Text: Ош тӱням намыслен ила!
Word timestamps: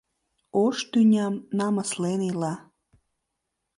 Ош 0.63 0.77
тӱням 0.91 1.33
намыслен 1.57 2.21
ила! 2.31 2.53